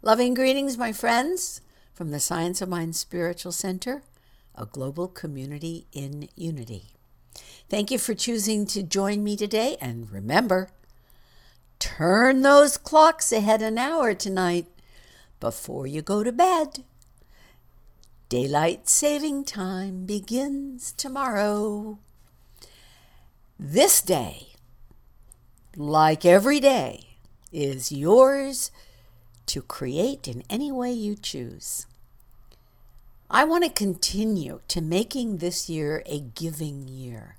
Loving 0.00 0.32
greetings, 0.32 0.78
my 0.78 0.92
friends, 0.92 1.60
from 1.92 2.12
the 2.12 2.20
Science 2.20 2.62
of 2.62 2.68
Mind 2.68 2.94
Spiritual 2.94 3.50
Center, 3.50 4.02
a 4.54 4.64
global 4.64 5.08
community 5.08 5.88
in 5.92 6.28
unity. 6.36 6.92
Thank 7.68 7.90
you 7.90 7.98
for 7.98 8.14
choosing 8.14 8.64
to 8.66 8.84
join 8.84 9.24
me 9.24 9.36
today, 9.36 9.76
and 9.80 10.08
remember, 10.08 10.68
turn 11.80 12.42
those 12.42 12.76
clocks 12.76 13.32
ahead 13.32 13.60
an 13.60 13.76
hour 13.76 14.14
tonight 14.14 14.66
before 15.40 15.84
you 15.84 16.00
go 16.00 16.22
to 16.22 16.30
bed. 16.30 16.84
Daylight 18.28 18.88
saving 18.88 19.42
time 19.42 20.06
begins 20.06 20.92
tomorrow. 20.92 21.98
This 23.58 24.00
day, 24.00 24.50
like 25.76 26.24
every 26.24 26.60
day, 26.60 27.16
is 27.50 27.90
yours 27.90 28.70
to 29.48 29.62
create 29.62 30.28
in 30.28 30.42
any 30.48 30.70
way 30.70 30.92
you 30.92 31.14
choose. 31.14 31.86
I 33.30 33.44
want 33.44 33.64
to 33.64 33.70
continue 33.70 34.60
to 34.68 34.80
making 34.80 35.38
this 35.38 35.68
year 35.68 36.02
a 36.06 36.20
giving 36.20 36.88
year. 36.88 37.36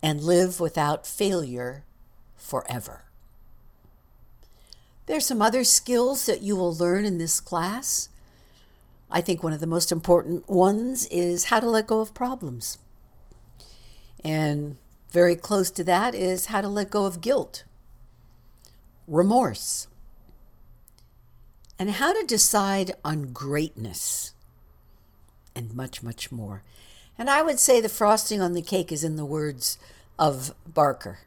and 0.04 0.22
live 0.22 0.60
without 0.60 1.06
failure 1.06 1.82
forever. 2.36 3.04
There's 5.06 5.24
some 5.24 5.40
other 5.40 5.64
skills 5.64 6.26
that 6.26 6.42
you 6.42 6.56
will 6.56 6.74
learn 6.74 7.06
in 7.06 7.16
this 7.16 7.40
class. 7.40 8.10
I 9.10 9.22
think 9.22 9.42
one 9.42 9.54
of 9.54 9.60
the 9.60 9.66
most 9.66 9.90
important 9.90 10.46
ones 10.46 11.06
is 11.06 11.46
how 11.46 11.58
to 11.58 11.70
let 11.70 11.86
go 11.86 12.00
of 12.00 12.12
problems. 12.12 12.76
And 14.22 14.76
very 15.10 15.36
close 15.36 15.70
to 15.70 15.84
that 15.84 16.14
is 16.14 16.46
how 16.46 16.60
to 16.60 16.68
let 16.68 16.90
go 16.90 17.06
of 17.06 17.22
guilt, 17.22 17.64
remorse, 19.08 19.88
and 21.78 21.92
how 21.92 22.12
to 22.12 22.26
decide 22.26 22.92
on 23.02 23.32
greatness, 23.32 24.34
and 25.56 25.74
much, 25.74 26.02
much 26.02 26.30
more. 26.30 26.62
And 27.18 27.30
I 27.30 27.42
would 27.42 27.60
say 27.60 27.80
the 27.80 27.88
frosting 27.88 28.40
on 28.40 28.54
the 28.54 28.62
cake 28.62 28.90
is 28.90 29.04
in 29.04 29.16
the 29.16 29.24
words 29.24 29.78
of 30.18 30.54
Barker. 30.66 31.20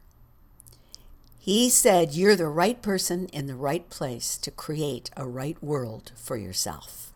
He 1.39 1.69
said, 1.69 2.13
You're 2.13 2.35
the 2.35 2.49
right 2.49 2.81
person 2.81 3.27
in 3.27 3.47
the 3.47 3.55
right 3.55 3.89
place 3.89 4.37
to 4.39 4.51
create 4.51 5.09
a 5.15 5.25
right 5.25 5.61
world 5.63 6.11
for 6.15 6.35
yourself. 6.35 7.13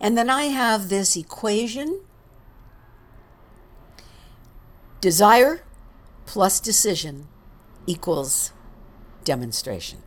And 0.00 0.16
then 0.16 0.30
I 0.30 0.44
have 0.44 0.88
this 0.88 1.16
equation 1.16 2.00
desire 5.00 5.64
plus 6.26 6.60
decision 6.60 7.26
equals 7.86 8.52
demonstration. 9.24 9.98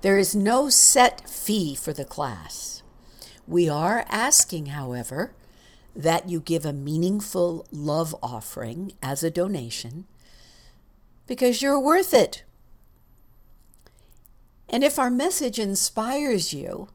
There 0.00 0.18
is 0.18 0.34
no 0.34 0.70
set 0.70 1.28
fee 1.28 1.74
for 1.74 1.92
the 1.92 2.04
class. 2.04 2.82
We 3.46 3.68
are 3.68 4.04
asking, 4.08 4.66
however, 4.66 5.34
that 5.96 6.28
you 6.28 6.40
give 6.40 6.64
a 6.64 6.72
meaningful 6.72 7.66
love 7.72 8.14
offering 8.22 8.92
as 9.02 9.22
a 9.22 9.30
donation 9.30 10.04
because 11.26 11.62
you're 11.62 11.80
worth 11.80 12.12
it. 12.12 12.44
And 14.68 14.84
if 14.84 14.98
our 14.98 15.10
message 15.10 15.58
inspires 15.58 16.52
you, 16.52 16.88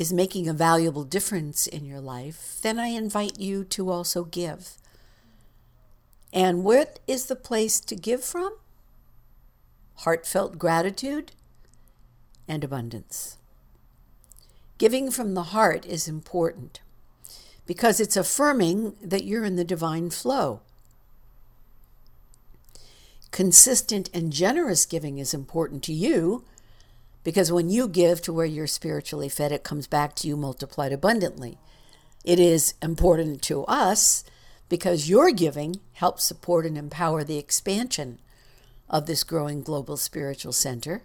is 0.00 0.14
making 0.14 0.48
a 0.48 0.54
valuable 0.54 1.04
difference 1.04 1.66
in 1.66 1.84
your 1.84 2.00
life, 2.00 2.58
then 2.62 2.78
I 2.78 2.86
invite 2.86 3.38
you 3.38 3.64
to 3.64 3.90
also 3.90 4.24
give. 4.24 4.78
And 6.32 6.64
what 6.64 7.00
is 7.06 7.26
the 7.26 7.36
place 7.36 7.80
to 7.80 7.94
give 7.94 8.24
from? 8.24 8.56
Heartfelt 9.96 10.58
gratitude 10.58 11.32
and 12.48 12.64
abundance. 12.64 13.36
Giving 14.78 15.10
from 15.10 15.34
the 15.34 15.52
heart 15.52 15.84
is 15.84 16.08
important 16.08 16.80
because 17.70 18.00
it's 18.00 18.16
affirming 18.16 18.96
that 19.00 19.22
you're 19.22 19.44
in 19.44 19.54
the 19.54 19.62
divine 19.62 20.10
flow. 20.10 20.60
Consistent 23.30 24.10
and 24.12 24.32
generous 24.32 24.84
giving 24.84 25.18
is 25.18 25.32
important 25.32 25.84
to 25.84 25.92
you 25.92 26.44
because 27.22 27.52
when 27.52 27.70
you 27.70 27.86
give 27.86 28.20
to 28.22 28.32
where 28.32 28.44
you're 28.44 28.66
spiritually 28.66 29.28
fed, 29.28 29.52
it 29.52 29.62
comes 29.62 29.86
back 29.86 30.16
to 30.16 30.26
you 30.26 30.36
multiplied 30.36 30.92
abundantly. 30.92 31.58
It 32.24 32.40
is 32.40 32.74
important 32.82 33.40
to 33.42 33.62
us 33.66 34.24
because 34.68 35.08
your 35.08 35.30
giving 35.30 35.76
helps 35.92 36.24
support 36.24 36.66
and 36.66 36.76
empower 36.76 37.22
the 37.22 37.38
expansion 37.38 38.18
of 38.88 39.06
this 39.06 39.22
growing 39.22 39.62
global 39.62 39.96
spiritual 39.96 40.52
center. 40.52 41.02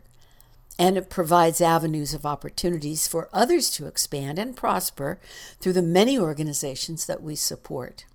And 0.77 0.97
it 0.97 1.09
provides 1.09 1.61
avenues 1.61 2.13
of 2.13 2.25
opportunities 2.25 3.07
for 3.07 3.29
others 3.31 3.69
to 3.71 3.87
expand 3.87 4.37
and 4.37 4.57
prosper 4.57 5.19
through 5.59 5.73
the 5.73 5.81
many 5.81 6.19
organizations 6.19 7.05
that 7.05 7.23
we 7.23 7.35
support 7.35 8.05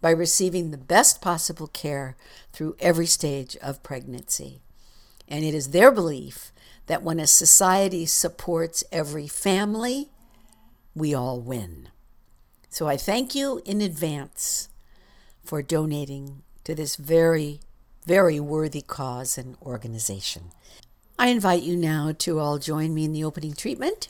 by 0.00 0.10
receiving 0.10 0.70
the 0.70 0.78
best 0.78 1.20
possible 1.20 1.66
care 1.66 2.16
through 2.52 2.76
every 2.78 3.06
stage 3.06 3.56
of 3.56 3.82
pregnancy. 3.82 4.60
And 5.28 5.44
it 5.44 5.54
is 5.54 5.70
their 5.70 5.90
belief 5.90 6.52
that 6.86 7.02
when 7.02 7.18
a 7.18 7.26
society 7.26 8.06
supports 8.06 8.84
every 8.92 9.26
family, 9.26 10.10
we 10.94 11.14
all 11.14 11.40
win. 11.40 11.88
So 12.70 12.86
I 12.86 12.96
thank 12.96 13.34
you 13.34 13.62
in 13.64 13.80
advance 13.80 14.68
for 15.44 15.62
donating 15.62 16.42
to 16.64 16.74
this 16.74 16.96
very, 16.96 17.60
very 18.04 18.38
worthy 18.40 18.82
cause 18.82 19.38
and 19.38 19.56
organization. 19.62 20.52
I 21.18 21.28
invite 21.28 21.62
you 21.62 21.76
now 21.76 22.12
to 22.18 22.38
all 22.38 22.58
join 22.58 22.92
me 22.92 23.04
in 23.04 23.12
the 23.12 23.24
opening 23.24 23.54
treatment. 23.54 24.08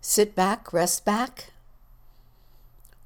Sit 0.00 0.34
back, 0.34 0.72
rest 0.72 1.04
back, 1.04 1.52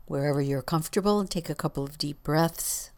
wherever 0.06 0.40
you're 0.40 0.62
comfortable, 0.62 1.20
and 1.20 1.30
take 1.30 1.50
a 1.50 1.54
couple 1.54 1.84
of 1.84 1.98
deep 1.98 2.22
breaths. 2.22 2.90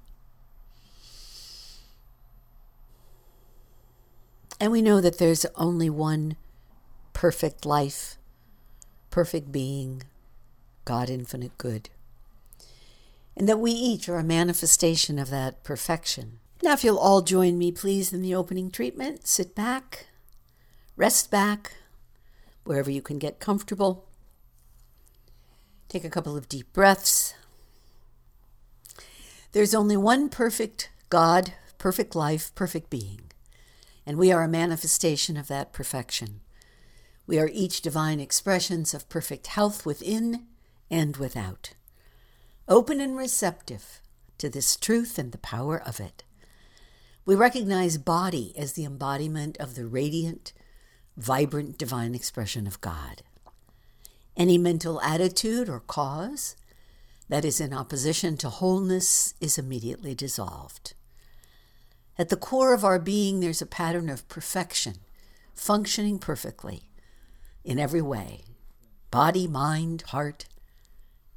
And 4.61 4.73
we 4.73 4.83
know 4.83 5.01
that 5.01 5.19
there's 5.19 5.47
only 5.55 5.89
one 5.89 6.37
perfect 7.13 7.65
life, 7.65 8.17
perfect 9.11 9.53
being, 9.53 10.03
God 10.85 11.11
infinite 11.11 11.57
good. 11.59 11.91
And 13.37 13.49
that 13.49 13.61
we 13.61 13.71
each 13.71 14.09
are 14.09 14.19
a 14.19 14.25
manifestation 14.25 15.19
of 15.19 15.31
that 15.31 15.63
perfection. 15.63 16.41
Now, 16.63 16.73
if 16.73 16.83
you'll 16.83 16.99
all 16.99 17.23
join 17.23 17.57
me, 17.57 17.71
please, 17.71 18.13
in 18.13 18.21
the 18.23 18.35
opening 18.35 18.71
treatment, 18.71 19.29
sit 19.29 19.55
back, 19.55 20.07
rest 20.97 21.31
back, 21.31 21.75
wherever 22.65 22.91
you 22.91 23.01
can 23.01 23.19
get 23.19 23.39
comfortable. 23.39 24.07
Take 25.89 26.05
a 26.05 26.11
couple 26.11 26.37
of 26.37 26.49
deep 26.49 26.73
breaths. 26.73 27.35
There's 29.53 29.75
only 29.75 29.97
one 29.97 30.29
perfect 30.29 30.91
God, 31.09 31.55
perfect 31.79 32.15
life, 32.15 32.55
perfect 32.55 32.91
being, 32.91 33.21
and 34.09 34.17
we 34.17 34.33
are 34.33 34.43
a 34.43 34.49
manifestation 34.49 35.37
of 35.37 35.49
that 35.49 35.71
perfection. 35.71 36.41
We 37.27 37.39
are 37.39 37.51
each 37.53 37.83
divine 37.83 38.21
expressions 38.21 38.95
of 38.95 39.11
perfect 39.11 39.49
health 39.49 39.85
within 39.85 40.47
and 40.91 41.19
without, 41.19 41.75
open 42.67 43.03
and 43.03 43.19
receptive 43.19 44.01
to 44.39 44.49
this 44.49 44.79
truth 44.79 45.19
and 45.19 45.31
the 45.31 45.37
power 45.37 45.79
of 45.79 46.01
it. 46.01 46.25
We 47.27 47.35
recognize 47.35 47.99
body 47.99 48.55
as 48.57 48.73
the 48.73 48.87
embodiment 48.87 49.59
of 49.59 49.75
the 49.75 49.85
radiant, 49.85 50.55
vibrant 51.19 51.77
divine 51.77 52.15
expression 52.15 52.67
of 52.67 52.81
God. 52.81 53.21
Any 54.39 54.57
mental 54.57 55.03
attitude 55.03 55.69
or 55.69 55.81
cause 55.81 56.57
that 57.29 57.45
is 57.45 57.61
in 57.61 57.75
opposition 57.75 58.39
to 58.39 58.49
wholeness 58.49 59.35
is 59.39 59.59
immediately 59.59 60.15
dissolved. 60.15 60.95
At 62.19 62.31
the 62.31 62.37
core 62.37 62.75
of 62.75 62.85
our 62.85 62.99
being, 62.99 63.39
there's 63.39 63.63
a 63.63 63.67
pattern 63.67 64.09
of 64.09 64.29
perfection, 64.29 64.97
functioning 65.55 66.19
perfectly 66.19 66.83
in 67.65 67.79
every 67.79 68.03
way 68.03 68.41
body, 69.11 69.47
mind, 69.47 70.03
heart, 70.09 70.47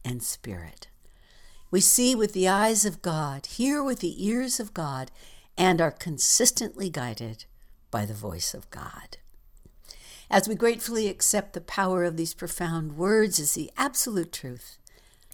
and 0.04 0.22
spirit. 0.24 0.88
We 1.70 1.80
see 1.80 2.16
with 2.16 2.34
the 2.34 2.50
eyes 2.50 2.84
of 2.84 3.02
God, 3.02 3.46
hear 3.46 3.82
with 3.82 4.00
the 4.00 4.28
ears 4.28 4.60
of 4.60 4.74
God, 4.74 5.10
and 5.58 5.80
are 5.80 5.92
consistently 5.92 6.90
guided 6.90 7.46
by 7.92 8.06
the 8.06 8.14
voice 8.14 8.54
of 8.54 8.70
God. 8.72 9.18
As 10.30 10.50
we 10.50 10.56
gratefully 10.56 11.08
accept 11.08 11.54
the 11.54 11.62
power 11.62 12.04
of 12.04 12.18
these 12.18 12.34
profound 12.34 12.98
words 12.98 13.40
as 13.40 13.54
the 13.54 13.72
absolute 13.78 14.34
truth, 14.34 14.78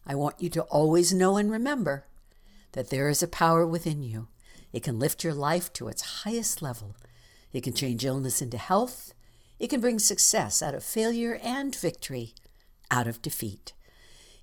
I 0.05 0.15
want 0.15 0.41
you 0.41 0.50
to 0.51 0.63
always 0.63 1.13
know 1.13 1.38
and 1.38 1.50
remember 1.50 2.05
that 2.73 2.89
there 2.89 3.09
is 3.09 3.23
a 3.23 3.27
power 3.27 3.65
within 3.65 4.03
you. 4.03 4.27
It 4.73 4.83
can 4.83 4.99
lift 4.99 5.23
your 5.23 5.33
life 5.33 5.71
to 5.73 5.87
its 5.87 6.23
highest 6.23 6.61
level. 6.61 6.95
It 7.53 7.63
can 7.63 7.73
change 7.73 8.05
illness 8.05 8.41
into 8.41 8.57
health. 8.57 9.13
It 9.59 9.69
can 9.69 9.81
bring 9.81 9.99
success 9.99 10.61
out 10.61 10.75
of 10.75 10.83
failure 10.83 11.39
and 11.41 11.75
victory 11.75 12.33
out 12.91 13.07
of 13.07 13.21
defeat. 13.21 13.73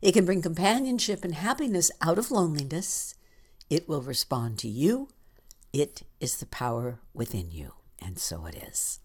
It 0.02 0.12
can 0.12 0.24
bring 0.24 0.42
companionship 0.42 1.24
and 1.24 1.34
happiness 1.34 1.90
out 2.02 2.18
of 2.18 2.30
loneliness. 2.30 3.14
It 3.70 3.88
will 3.88 4.02
respond 4.02 4.58
to 4.58 4.68
you. 4.68 5.08
It 5.72 6.02
is 6.20 6.36
the 6.36 6.46
power 6.46 7.00
within 7.12 7.50
you. 7.50 7.72
And 8.00 8.18
so 8.18 8.46
it 8.46 8.54
is. 8.54 9.00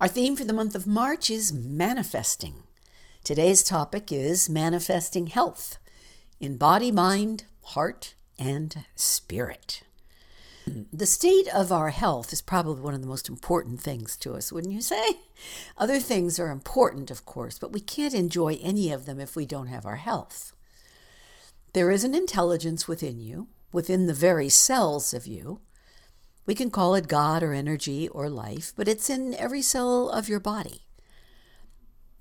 Our 0.00 0.08
theme 0.08 0.36
for 0.36 0.44
the 0.44 0.52
month 0.52 0.74
of 0.74 0.86
March 0.86 1.28
is 1.28 1.52
manifesting. 1.52 2.62
Today's 3.24 3.62
topic 3.62 4.10
is 4.10 4.48
manifesting 4.48 5.26
health 5.26 5.78
in 6.40 6.56
body, 6.56 6.92
mind, 6.92 7.44
heart, 7.62 8.14
and 8.38 8.84
spirit. 8.94 9.82
The 10.92 11.06
state 11.06 11.48
of 11.48 11.72
our 11.72 11.90
health 11.90 12.32
is 12.32 12.42
probably 12.42 12.82
one 12.82 12.92
of 12.92 13.00
the 13.00 13.06
most 13.06 13.28
important 13.28 13.80
things 13.80 14.16
to 14.18 14.34
us, 14.34 14.52
wouldn't 14.52 14.74
you 14.74 14.82
say? 14.82 15.14
Other 15.78 15.98
things 15.98 16.38
are 16.38 16.50
important, 16.50 17.10
of 17.10 17.24
course, 17.24 17.58
but 17.58 17.72
we 17.72 17.80
can't 17.80 18.14
enjoy 18.14 18.58
any 18.62 18.92
of 18.92 19.06
them 19.06 19.18
if 19.18 19.34
we 19.34 19.46
don't 19.46 19.68
have 19.68 19.86
our 19.86 19.96
health. 19.96 20.52
There 21.72 21.90
is 21.90 22.04
an 22.04 22.14
intelligence 22.14 22.86
within 22.86 23.18
you, 23.18 23.48
within 23.72 24.06
the 24.06 24.14
very 24.14 24.48
cells 24.48 25.14
of 25.14 25.26
you, 25.26 25.60
we 26.48 26.54
can 26.54 26.70
call 26.70 26.94
it 26.94 27.08
God 27.08 27.42
or 27.42 27.52
energy 27.52 28.08
or 28.08 28.30
life, 28.30 28.72
but 28.74 28.88
it's 28.88 29.10
in 29.10 29.34
every 29.34 29.60
cell 29.60 30.08
of 30.08 30.30
your 30.30 30.40
body. 30.40 30.86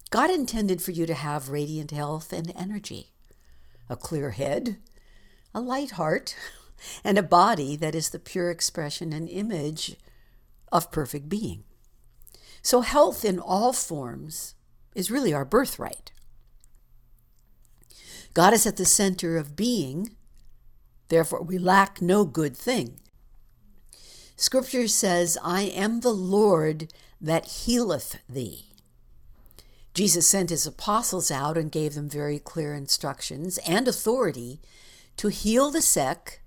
God 0.10 0.30
intended 0.30 0.82
for 0.82 0.92
you 0.92 1.06
to 1.06 1.14
have 1.14 1.48
radiant 1.48 1.92
health 1.92 2.34
and 2.34 2.52
energy, 2.54 3.14
a 3.88 3.96
clear 3.96 4.32
head, 4.32 4.80
a 5.58 5.60
light 5.60 5.92
heart, 5.92 6.36
and 7.04 7.18
a 7.18 7.24
body 7.24 7.76
that 7.76 7.96
is 7.96 8.12
the 8.12 8.20
pure 8.20 8.52
expression 8.52 9.12
and 9.12 9.28
image 9.28 9.96
of 10.72 10.92
perfect 10.92 11.28
being. 11.28 11.64
So, 12.62 12.82
health 12.82 13.26
in 13.26 13.40
all 13.40 13.74
forms 13.74 14.54
is 14.94 15.10
really 15.10 15.34
our 15.34 15.46
birthright. 15.46 16.12
God 18.36 18.54
is 18.54 18.68
at 18.68 18.78
the 18.78 18.86
center 18.86 19.36
of 19.38 19.56
being, 19.56 20.16
therefore, 21.08 21.42
we 21.42 21.58
lack 21.58 22.02
no 22.04 22.24
good 22.24 22.56
thing. 22.56 23.00
Scripture 24.36 24.88
says, 24.88 25.40
I 25.44 25.64
am 25.64 26.02
the 26.02 26.14
Lord 26.14 26.94
that 27.20 27.48
healeth 27.48 28.20
thee. 28.30 28.66
Jesus 29.96 30.28
sent 30.28 30.52
his 30.52 30.68
apostles 30.68 31.32
out 31.32 31.58
and 31.58 31.72
gave 31.72 31.96
them 31.96 32.08
very 32.08 32.38
clear 32.38 32.76
instructions 32.76 33.58
and 33.68 33.88
authority 33.88 34.60
to 35.18 35.30
heal 35.30 35.72
the 35.72 35.82
sick, 35.82 36.42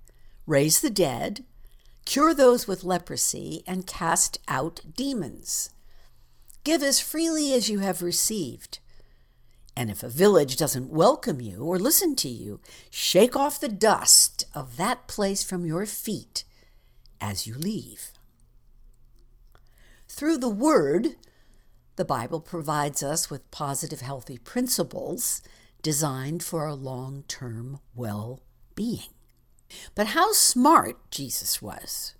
raise 0.47 0.81
the 0.81 0.91
dead, 0.91 1.45
cure 2.05 2.33
those 2.33 2.67
with 2.67 2.85
leprosy, 2.85 3.63
and 3.67 3.87
cast 3.87 4.39
out 4.49 4.81
demons. 4.97 5.71
Give 6.63 6.83
as 6.83 7.01
freely 7.01 7.53
as 7.53 7.69
you 7.69 7.81
have 7.81 8.03
received. 8.03 8.79
And 9.77 9.91
if 9.91 10.03
a 10.03 10.09
village 10.09 10.57
doesn't 10.57 10.91
welcome 10.91 11.41
you 11.41 11.65
or 11.65 11.79
listen 11.79 12.15
to 12.17 12.29
you, 12.29 12.61
shake 12.91 13.35
off 13.35 13.61
the 13.61 13.69
dust 13.69 14.45
of 14.55 14.77
that 14.77 15.07
place 15.09 15.43
from 15.43 15.65
your 15.65 15.87
feet 15.87 16.45
as 17.21 17.47
you 17.47 17.55
leave. 17.55 18.13
through 20.09 20.37
the 20.37 20.49
Word, 20.51 21.17
the 21.97 22.05
Bible 22.05 22.41
provides 22.41 23.03
us 23.03 23.31
with 23.31 23.51
positive, 23.51 24.01
healthy 24.01 24.37
principles 24.39 25.41
designed 25.83 26.43
for 26.43 26.65
our 26.65 26.75
long 26.75 27.25
term 27.29 27.79
well 27.95 28.43
being. 28.81 29.13
But 29.95 30.09
how 30.09 30.33
smart 30.33 31.11
Jesus 31.11 31.61
was. 31.61 32.15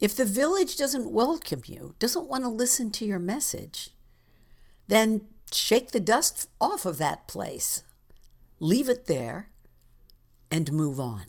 If 0.00 0.16
the 0.16 0.24
village 0.24 0.76
doesn't 0.76 1.12
welcome 1.12 1.62
you, 1.66 1.94
doesn't 2.00 2.26
want 2.26 2.42
to 2.42 2.48
listen 2.48 2.90
to 2.90 3.04
your 3.04 3.20
message, 3.20 3.90
then 4.88 5.20
shake 5.52 5.92
the 5.92 6.00
dust 6.00 6.48
off 6.60 6.84
of 6.84 6.98
that 6.98 7.28
place, 7.28 7.84
leave 8.58 8.88
it 8.88 9.06
there, 9.06 9.50
and 10.50 10.72
move 10.72 10.98
on. 10.98 11.26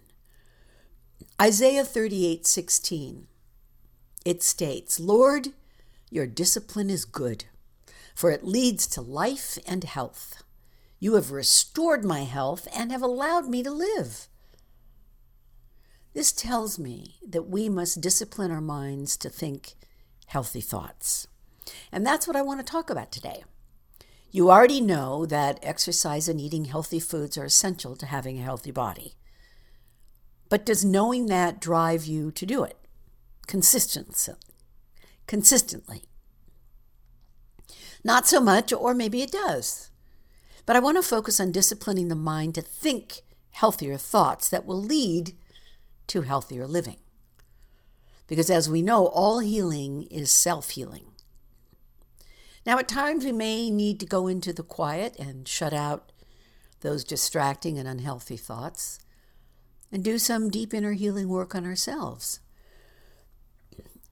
Isaiah 1.40 1.86
38 1.86 2.48
16 2.48 3.28
it 4.26 4.42
states, 4.42 5.00
Lord, 5.00 5.50
your 6.10 6.26
discipline 6.26 6.90
is 6.90 7.06
good, 7.06 7.46
for 8.16 8.32
it 8.32 8.44
leads 8.46 8.88
to 8.88 9.02
life 9.02 9.60
and 9.68 9.84
health. 9.84 10.43
You 11.04 11.16
have 11.16 11.34
restored 11.34 12.06
my 12.06 12.22
health 12.22 12.66
and 12.74 12.90
have 12.90 13.02
allowed 13.02 13.50
me 13.50 13.62
to 13.62 13.70
live. 13.70 14.30
This 16.14 16.32
tells 16.32 16.80
me 16.80 17.18
that 17.28 17.50
we 17.50 17.68
must 17.68 18.00
discipline 18.00 18.52
our 18.52 18.62
minds 18.62 19.18
to 19.18 19.30
think 19.30 19.74
healthy 20.28 20.62
thoughts. 20.62 21.28
And 21.92 22.08
that's 22.08 22.26
what 22.26 22.38
I 22.38 22.42
want 22.42 22.62
to 22.62 22.72
talk 22.72 22.90
about 22.90 23.12
today. 23.12 23.44
You 24.32 24.50
already 24.50 24.80
know 24.80 25.26
that 25.26 25.60
exercise 25.62 26.30
and 26.30 26.40
eating 26.40 26.64
healthy 26.64 27.02
foods 27.02 27.38
are 27.38 27.44
essential 27.44 27.98
to 27.98 28.06
having 28.06 28.40
a 28.40 28.44
healthy 28.44 28.72
body. 28.72 29.16
But 30.48 30.66
does 30.66 30.86
knowing 30.86 31.26
that 31.26 31.60
drive 31.60 32.06
you 32.06 32.32
to 32.32 32.46
do 32.46 32.64
it? 32.64 32.78
Consistently. 33.46 34.36
Consistently. 35.28 36.04
Not 38.06 38.26
so 38.26 38.40
much, 38.40 38.72
or 38.72 38.94
maybe 38.94 39.22
it 39.22 39.34
does. 39.34 39.90
But 40.66 40.76
I 40.76 40.80
want 40.80 40.98
to 40.98 41.04
focus 41.04 41.40
on 41.40 41.52
disciplining 41.52 42.08
the 42.08 42.16
mind 42.16 42.56
to 42.56 42.62
think 42.62 43.22
healthier 43.52 43.98
thoughts 43.98 44.50
that 44.50 44.66
will 44.66 44.82
lead 44.82 45.34
to 46.08 46.22
healthier 46.22 46.68
living. 46.68 46.98
Because 48.28 48.50
as 48.50 48.70
we 48.70 48.82
know, 48.82 49.08
all 49.08 49.40
healing 49.40 50.04
is 50.04 50.32
self 50.32 50.72
healing. 50.72 51.06
Now, 52.66 52.80
at 52.80 52.88
times 52.88 53.26
we 53.26 53.34
may 53.34 53.70
need 53.70 54.00
to 54.00 54.06
go 54.06 54.28
into 54.28 54.54
the 54.54 54.64
quiet 54.64 55.18
and 55.20 55.48
shut 55.48 55.74
out 55.74 56.12
those 56.80 57.04
distracting 57.04 57.78
and 57.78 57.88
unhealthy 57.88 58.38
thoughts 58.38 59.00
and 59.92 60.04
do 60.04 60.18
some 60.18 60.50
deep 60.50 60.74
inner 60.74 60.94
healing 60.94 61.28
work 61.28 61.54
on 61.56 61.66
ourselves. 61.66 62.40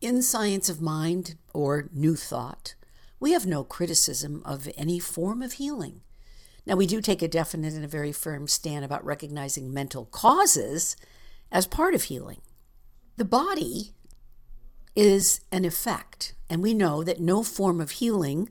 In 0.01 0.22
Science 0.22 0.67
of 0.67 0.81
Mind 0.81 1.36
or 1.53 1.89
New 1.93 2.15
Thought, 2.15 2.75
we 3.20 3.31
have 3.31 3.46
no 3.46 3.63
criticism 3.63 4.41
of 4.46 4.67
any 4.75 5.00
form 5.00 5.41
of 5.41 5.53
healing. 5.53 6.01
Now, 6.65 6.75
we 6.75 6.86
do 6.86 7.01
take 7.01 7.22
a 7.22 7.27
definite 7.27 7.74
and 7.74 7.84
a 7.84 7.88
very 7.88 8.12
firm 8.12 8.48
stand 8.48 8.86
about 8.86 9.03
recognizing 9.03 9.74
mental 9.74 10.06
causes 10.06 10.96
as 11.51 11.65
part 11.65 11.96
of 11.96 12.03
healing. 12.03 12.41
The 13.18 13.25
body 13.25 13.94
is 14.96 15.41
an 15.51 15.65
effect, 15.65 16.34
and 16.50 16.62
we 16.62 16.74
know 16.74 17.03
that 17.03 17.20
no 17.20 17.44
form 17.44 17.82
of 17.82 17.91
healing 17.91 18.50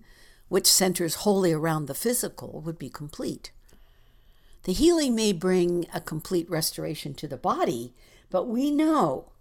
which 0.48 0.66
centers 0.66 1.16
wholly 1.16 1.52
around 1.52 1.86
the 1.86 1.94
physical 1.94 2.60
would 2.62 2.78
be 2.78 2.90
complete. 2.90 3.52
The 4.64 4.72
healing 4.72 5.14
may 5.14 5.32
bring 5.32 5.86
a 5.94 6.00
complete 6.00 6.50
restoration 6.50 7.14
to 7.14 7.28
the 7.28 7.36
body, 7.36 7.94
but 8.28 8.48
we 8.48 8.70
know 8.70 9.32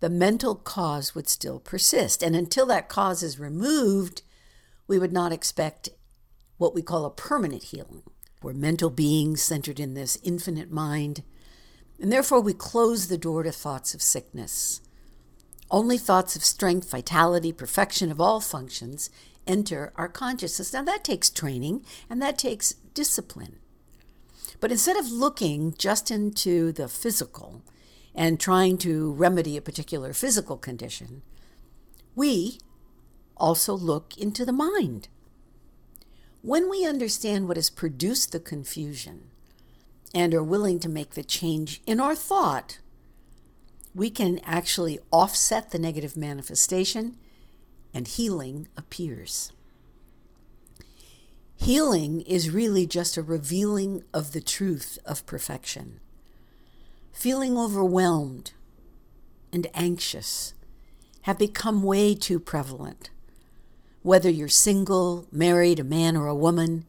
the 0.00 0.10
mental 0.10 0.54
cause 0.54 1.14
would 1.14 1.28
still 1.28 1.58
persist. 1.58 2.22
And 2.22 2.36
until 2.36 2.66
that 2.66 2.88
cause 2.88 3.22
is 3.22 3.38
removed, 3.38 4.22
we 4.86 4.98
would 4.98 5.12
not 5.12 5.32
expect 5.32 5.88
what 6.58 6.74
we 6.74 6.82
call 6.82 7.04
a 7.04 7.10
permanent 7.10 7.64
healing. 7.64 8.02
We're 8.42 8.52
mental 8.52 8.90
beings 8.90 9.42
centered 9.42 9.80
in 9.80 9.94
this 9.94 10.18
infinite 10.22 10.70
mind, 10.70 11.22
and 12.00 12.12
therefore 12.12 12.40
we 12.40 12.52
close 12.52 13.08
the 13.08 13.18
door 13.18 13.42
to 13.42 13.52
thoughts 13.52 13.94
of 13.94 14.02
sickness. 14.02 14.80
Only 15.70 15.98
thoughts 15.98 16.36
of 16.36 16.44
strength, 16.44 16.90
vitality, 16.90 17.52
perfection 17.52 18.10
of 18.10 18.20
all 18.20 18.40
functions 18.40 19.10
enter 19.46 19.92
our 19.96 20.08
consciousness. 20.08 20.72
Now, 20.72 20.82
that 20.82 21.04
takes 21.04 21.30
training 21.30 21.84
and 22.08 22.20
that 22.22 22.38
takes 22.38 22.74
discipline. 22.94 23.56
But 24.60 24.70
instead 24.72 24.96
of 24.96 25.10
looking 25.10 25.74
just 25.76 26.10
into 26.10 26.72
the 26.72 26.88
physical 26.88 27.62
and 28.14 28.40
trying 28.40 28.78
to 28.78 29.12
remedy 29.12 29.56
a 29.56 29.62
particular 29.62 30.12
physical 30.12 30.56
condition, 30.56 31.22
we 32.14 32.58
also 33.36 33.74
look 33.74 34.16
into 34.16 34.44
the 34.44 34.52
mind. 34.52 35.08
When 36.46 36.70
we 36.70 36.86
understand 36.86 37.48
what 37.48 37.56
has 37.56 37.70
produced 37.70 38.30
the 38.30 38.38
confusion 38.38 39.30
and 40.14 40.32
are 40.32 40.44
willing 40.44 40.78
to 40.78 40.88
make 40.88 41.14
the 41.14 41.24
change 41.24 41.82
in 41.88 41.98
our 41.98 42.14
thought, 42.14 42.78
we 43.96 44.10
can 44.10 44.38
actually 44.44 45.00
offset 45.10 45.72
the 45.72 45.78
negative 45.80 46.16
manifestation 46.16 47.16
and 47.92 48.06
healing 48.06 48.68
appears. 48.76 49.50
Healing 51.56 52.20
is 52.20 52.48
really 52.48 52.86
just 52.86 53.16
a 53.16 53.22
revealing 53.22 54.04
of 54.14 54.30
the 54.30 54.40
truth 54.40 55.00
of 55.04 55.26
perfection. 55.26 55.98
Feeling 57.12 57.58
overwhelmed 57.58 58.52
and 59.52 59.66
anxious 59.74 60.54
have 61.22 61.40
become 61.40 61.82
way 61.82 62.14
too 62.14 62.38
prevalent. 62.38 63.10
Whether 64.06 64.30
you're 64.30 64.46
single, 64.46 65.26
married, 65.32 65.80
a 65.80 65.82
man, 65.82 66.16
or 66.16 66.28
a 66.28 66.34
woman, 66.36 66.84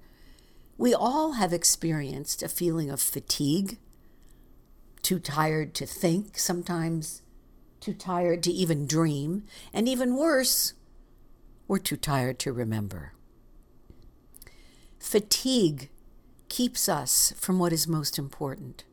we 0.78 0.94
all 0.94 1.32
have 1.32 1.52
experienced 1.52 2.44
a 2.44 2.48
feeling 2.48 2.92
of 2.92 3.02
fatigue, 3.02 3.80
too 5.02 5.18
tired 5.18 5.74
to 5.74 5.88
think, 5.88 6.38
sometimes 6.38 7.24
too 7.80 7.96
tired 7.96 8.44
to 8.44 8.52
even 8.52 8.86
dream, 8.86 9.46
and 9.74 9.90
even 9.90 10.16
worse, 10.16 10.76
we're 11.68 11.80
too 11.80 11.98
tired 11.98 12.38
to 12.38 12.54
remember. 12.54 13.14
Fatigue 15.00 15.90
keeps 16.50 16.88
us 16.88 17.34
from 17.36 17.58
what 17.58 17.74
is 17.74 17.88
most 17.88 18.20
important 18.20 18.84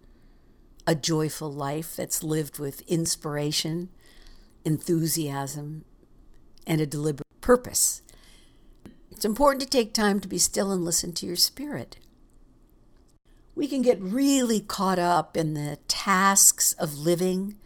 a 0.86 0.94
joyful 0.94 1.52
life 1.52 1.94
that's 1.94 2.24
lived 2.24 2.58
with 2.58 2.80
inspiration, 2.88 3.90
enthusiasm, 4.64 5.84
and 6.66 6.80
a 6.80 6.86
deliberate 6.86 7.28
purpose. 7.42 8.00
It's 9.14 9.24
important 9.24 9.62
to 9.62 9.68
take 9.68 9.94
time 9.94 10.20
to 10.20 10.28
be 10.28 10.38
still 10.38 10.72
and 10.72 10.84
listen 10.84 11.12
to 11.14 11.26
your 11.26 11.36
spirit. 11.36 11.98
We 13.54 13.68
can 13.68 13.80
get 13.80 14.00
really 14.00 14.60
caught 14.60 14.98
up 14.98 15.36
in 15.36 15.54
the 15.54 15.78
tasks 15.86 16.72
of 16.74 16.98
living, 16.98 17.56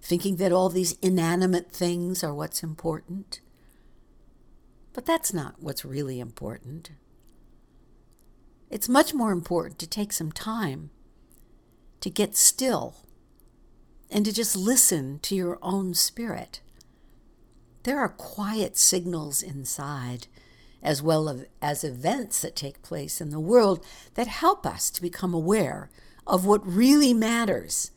thinking 0.00 0.36
that 0.36 0.52
all 0.52 0.68
these 0.68 0.92
inanimate 1.02 1.72
things 1.72 2.22
are 2.22 2.32
what's 2.32 2.62
important. 2.62 3.40
But 4.92 5.04
that's 5.04 5.34
not 5.34 5.56
what's 5.58 5.84
really 5.84 6.20
important. 6.20 6.90
It's 8.70 8.88
much 8.88 9.12
more 9.12 9.32
important 9.32 9.78
to 9.80 9.86
take 9.86 10.12
some 10.12 10.32
time 10.32 10.90
to 12.00 12.08
get 12.08 12.36
still 12.36 12.94
and 14.10 14.24
to 14.24 14.32
just 14.32 14.56
listen 14.56 15.18
to 15.20 15.34
your 15.34 15.58
own 15.60 15.94
spirit. 15.94 16.60
There 17.82 17.98
are 17.98 18.08
quiet 18.08 18.76
signals 18.76 19.42
inside 19.42 20.28
as 20.82 21.02
well 21.02 21.44
as 21.60 21.84
events 21.84 22.40
that 22.42 22.56
take 22.56 22.82
place 22.82 23.20
in 23.20 23.30
the 23.30 23.40
world 23.40 23.84
that 24.14 24.26
help 24.26 24.66
us 24.66 24.90
to 24.90 25.02
become 25.02 25.34
aware 25.34 25.90
of 26.26 26.44
what 26.44 26.66
really 26.66 27.14
matters 27.14 27.90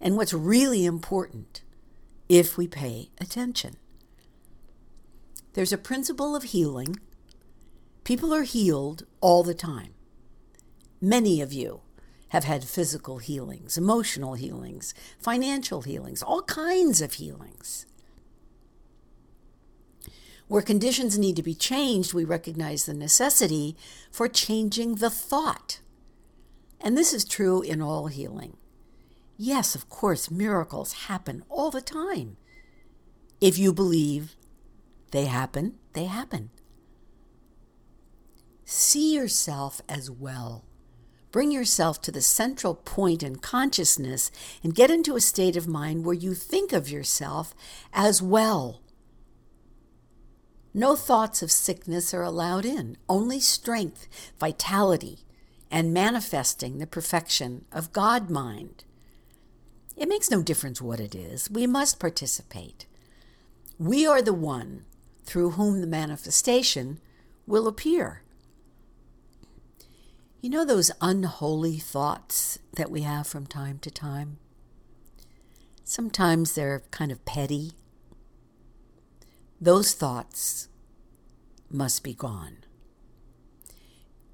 and 0.00 0.16
what's 0.16 0.32
really 0.32 0.84
important 0.84 1.62
if 2.28 2.56
we 2.56 2.66
pay 2.66 3.10
attention. 3.20 3.76
There's 5.54 5.72
a 5.72 5.78
principle 5.78 6.34
of 6.34 6.44
healing. 6.44 6.96
People 8.04 8.32
are 8.34 8.42
healed 8.42 9.04
all 9.20 9.42
the 9.42 9.54
time. 9.54 9.94
Many 11.00 11.40
of 11.40 11.52
you 11.52 11.82
have 12.30 12.44
had 12.44 12.64
physical 12.64 13.18
healings, 13.18 13.76
emotional 13.76 14.34
healings, 14.34 14.94
financial 15.20 15.82
healings, 15.82 16.22
all 16.22 16.42
kinds 16.42 17.02
of 17.02 17.14
healings. 17.14 17.86
Where 20.52 20.60
conditions 20.60 21.16
need 21.16 21.36
to 21.36 21.42
be 21.42 21.54
changed, 21.54 22.12
we 22.12 22.24
recognize 22.24 22.84
the 22.84 22.92
necessity 22.92 23.74
for 24.10 24.28
changing 24.28 24.96
the 24.96 25.08
thought. 25.08 25.80
And 26.78 26.94
this 26.94 27.14
is 27.14 27.24
true 27.24 27.62
in 27.62 27.80
all 27.80 28.08
healing. 28.08 28.58
Yes, 29.38 29.74
of 29.74 29.88
course, 29.88 30.30
miracles 30.30 31.04
happen 31.08 31.42
all 31.48 31.70
the 31.70 31.80
time. 31.80 32.36
If 33.40 33.56
you 33.56 33.72
believe 33.72 34.36
they 35.10 35.24
happen, 35.24 35.78
they 35.94 36.04
happen. 36.04 36.50
See 38.66 39.14
yourself 39.14 39.80
as 39.88 40.10
well. 40.10 40.66
Bring 41.30 41.50
yourself 41.50 42.02
to 42.02 42.12
the 42.12 42.20
central 42.20 42.74
point 42.74 43.22
in 43.22 43.36
consciousness 43.36 44.30
and 44.62 44.74
get 44.74 44.90
into 44.90 45.16
a 45.16 45.20
state 45.22 45.56
of 45.56 45.66
mind 45.66 46.04
where 46.04 46.14
you 46.14 46.34
think 46.34 46.74
of 46.74 46.90
yourself 46.90 47.54
as 47.94 48.20
well 48.20 48.82
No 50.74 50.96
thoughts 50.96 51.42
of 51.42 51.50
sickness 51.50 52.14
are 52.14 52.22
allowed 52.22 52.64
in, 52.64 52.96
only 53.08 53.40
strength, 53.40 54.08
vitality, 54.38 55.20
and 55.70 55.92
manifesting 55.92 56.78
the 56.78 56.86
perfection 56.86 57.64
of 57.70 57.92
God 57.92 58.30
mind. 58.30 58.84
It 59.96 60.08
makes 60.08 60.30
no 60.30 60.42
difference 60.42 60.80
what 60.80 61.00
it 61.00 61.14
is, 61.14 61.50
we 61.50 61.66
must 61.66 62.00
participate. 62.00 62.86
We 63.78 64.06
are 64.06 64.22
the 64.22 64.32
one 64.32 64.84
through 65.24 65.50
whom 65.50 65.80
the 65.80 65.86
manifestation 65.86 67.00
will 67.46 67.68
appear. 67.68 68.22
You 70.40 70.50
know 70.50 70.64
those 70.64 70.90
unholy 71.00 71.78
thoughts 71.78 72.58
that 72.76 72.90
we 72.90 73.02
have 73.02 73.26
from 73.26 73.46
time 73.46 73.78
to 73.80 73.90
time? 73.90 74.38
Sometimes 75.84 76.54
they're 76.54 76.82
kind 76.90 77.12
of 77.12 77.24
petty. 77.24 77.72
Those 79.62 79.92
thoughts 79.94 80.66
must 81.70 82.02
be 82.02 82.14
gone. 82.14 82.64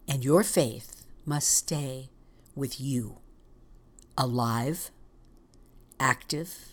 And 0.09 0.25
your 0.25 0.43
faith 0.43 1.05
must 1.27 1.51
stay 1.51 2.09
with 2.55 2.81
you, 2.81 3.19
alive, 4.17 4.91
active, 6.01 6.71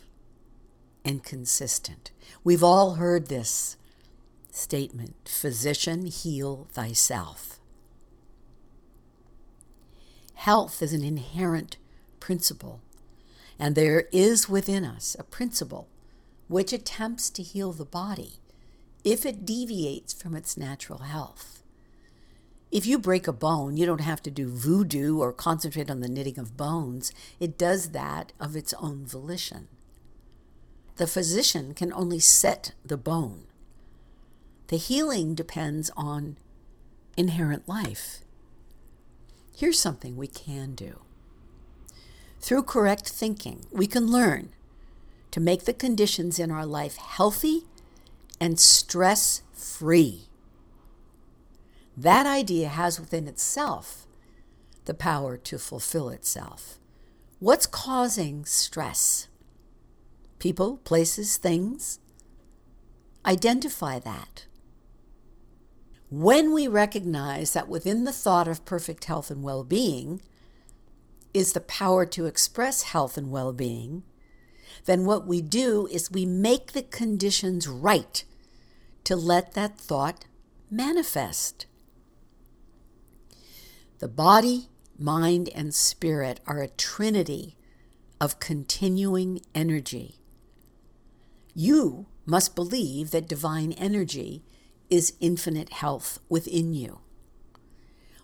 and 1.03 1.21
consistent. 1.21 2.11
We've 2.45 2.63
all 2.63 2.93
heard 2.93 3.27
this 3.27 3.75
statement 4.51 5.15
Physician, 5.27 6.05
heal 6.05 6.69
thyself. 6.71 7.59
Health 10.35 10.81
is 10.81 10.93
an 10.93 11.03
inherent 11.03 11.75
principle, 12.21 12.79
and 13.59 13.75
there 13.75 14.07
is 14.13 14.47
within 14.47 14.85
us 14.85 15.13
a 15.19 15.25
principle 15.25 15.89
which 16.47 16.71
attempts 16.71 17.29
to 17.31 17.43
heal 17.43 17.73
the 17.73 17.83
body 17.83 18.39
if 19.05 19.23
it 19.23 19.45
deviates 19.45 20.13
from 20.13 20.35
its 20.35 20.57
natural 20.57 20.99
health. 20.99 21.61
If 22.71 22.87
you 22.87 22.97
break 22.97 23.27
a 23.27 23.31
bone, 23.31 23.77
you 23.77 23.85
don't 23.85 24.01
have 24.01 24.21
to 24.23 24.31
do 24.31 24.49
voodoo 24.49 25.19
or 25.19 25.31
concentrate 25.31 25.91
on 25.91 26.01
the 26.01 26.09
knitting 26.09 26.39
of 26.39 26.57
bones. 26.57 27.13
It 27.39 27.57
does 27.57 27.91
that 27.91 28.33
of 28.39 28.55
its 28.55 28.73
own 28.73 29.05
volition. 29.05 29.67
The 30.97 31.07
physician 31.07 31.75
can 31.75 31.93
only 31.93 32.19
set 32.19 32.73
the 32.83 32.97
bone. 32.97 33.43
The 34.67 34.77
healing 34.77 35.35
depends 35.35 35.91
on 35.95 36.37
inherent 37.15 37.69
life. 37.69 38.21
Here's 39.55 39.79
something 39.79 40.17
we 40.17 40.27
can 40.27 40.73
do. 40.73 41.01
Through 42.41 42.63
correct 42.63 43.07
thinking, 43.07 43.65
we 43.71 43.85
can 43.85 44.07
learn 44.07 44.49
to 45.29 45.39
make 45.39 45.65
the 45.65 45.73
conditions 45.73 46.39
in 46.39 46.49
our 46.49 46.65
life 46.65 46.97
healthy 46.97 47.65
and 48.39 48.59
stress 48.59 49.41
free. 49.53 50.27
That 51.97 52.25
idea 52.25 52.67
has 52.67 52.99
within 52.99 53.27
itself 53.27 54.05
the 54.85 54.93
power 54.93 55.37
to 55.37 55.57
fulfill 55.57 56.09
itself. 56.09 56.77
What's 57.39 57.65
causing 57.65 58.45
stress? 58.45 59.27
People, 60.39 60.77
places, 60.77 61.37
things? 61.37 61.99
Identify 63.25 63.99
that. 63.99 64.45
When 66.11 66.53
we 66.53 66.67
recognize 66.67 67.53
that 67.53 67.67
within 67.67 68.03
the 68.03 68.13
thought 68.13 68.47
of 68.47 68.65
perfect 68.65 69.05
health 69.05 69.31
and 69.31 69.41
well 69.41 69.63
being 69.63 70.21
is 71.33 71.53
the 71.53 71.61
power 71.61 72.05
to 72.05 72.27
express 72.27 72.83
health 72.83 73.17
and 73.17 73.31
well 73.31 73.51
being, 73.51 74.03
then 74.85 75.05
what 75.05 75.27
we 75.27 75.41
do 75.41 75.87
is 75.91 76.11
we 76.11 76.25
make 76.25 76.71
the 76.71 76.83
conditions 76.83 77.67
right 77.67 78.23
to 79.03 79.15
let 79.15 79.53
that 79.53 79.77
thought 79.77 80.25
manifest. 80.69 81.65
The 83.99 84.07
body, 84.07 84.69
mind, 84.97 85.49
and 85.55 85.73
spirit 85.73 86.39
are 86.45 86.61
a 86.61 86.67
trinity 86.67 87.55
of 88.21 88.39
continuing 88.39 89.41
energy. 89.53 90.19
You 91.53 92.07
must 92.25 92.55
believe 92.55 93.11
that 93.11 93.27
divine 93.27 93.71
energy 93.73 94.43
is 94.89 95.13
infinite 95.19 95.73
health 95.73 96.19
within 96.29 96.73
you. 96.73 96.99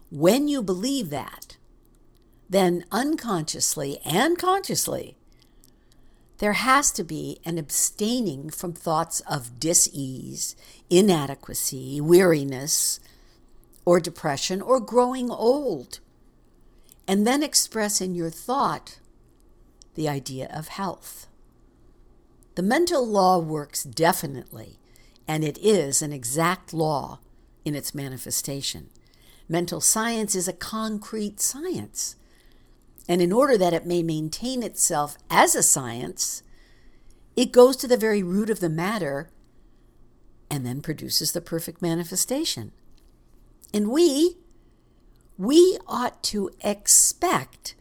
When 0.10 0.48
you 0.48 0.62
believe 0.62 1.10
that, 1.10 1.58
then 2.50 2.84
unconsciously 2.92 4.00
and 4.04 4.38
consciously, 4.38 5.18
there 6.42 6.54
has 6.54 6.92
to 6.92 7.04
be 7.04 7.40
an 7.46 7.60
abstaining 7.60 8.50
from 8.50 8.74
thoughts 8.74 9.20
of 9.30 9.60
dis-ease, 9.60 10.56
inadequacy, 10.90 12.02
weariness, 12.02 13.00
or 13.86 14.00
depression, 14.00 14.60
or 14.60 14.80
growing 14.80 15.30
old. 15.30 16.00
And 17.08 17.28
then 17.28 17.44
express 17.44 18.02
in 18.02 18.16
your 18.16 18.32
thought 18.32 18.98
the 19.94 20.10
idea 20.10 20.50
of 20.52 20.70
health. 20.70 21.28
The 22.56 22.64
mental 22.64 23.06
law 23.06 23.38
works 23.38 23.84
definitely, 23.84 24.80
and 25.28 25.44
it 25.44 25.60
is 25.60 26.02
an 26.02 26.12
exact 26.12 26.74
law 26.74 27.20
in 27.64 27.76
its 27.76 27.94
manifestation. 27.94 28.90
Mental 29.48 29.80
science 29.80 30.34
is 30.34 30.48
a 30.48 30.54
concrete 30.54 31.40
science. 31.40 32.16
And 33.12 33.22
in 33.22 33.34
order 33.34 33.58
that 33.58 33.74
it 33.74 33.86
may 33.86 34.04
maintain 34.04 34.64
itself 34.64 35.18
as 35.30 35.54
a 35.54 35.62
science, 35.62 36.44
it 37.36 37.52
goes 37.52 37.76
to 37.76 37.88
the 37.90 37.98
very 37.98 38.24
root 38.24 38.50
of 38.50 38.62
the 38.62 38.70
matter 38.70 39.30
and 40.50 40.66
then 40.66 40.80
produces 40.80 41.34
the 41.34 41.42
perfect 41.42 41.82
manifestation. 41.82 42.72
And 43.74 43.92
we, 43.92 44.38
we 45.38 45.78
ought 45.88 46.24
to 46.24 46.52
expect 46.62 47.76